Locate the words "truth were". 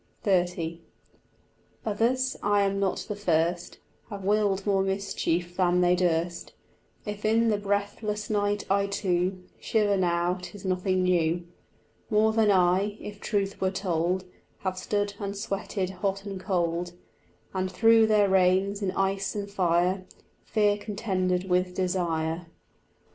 13.19-13.69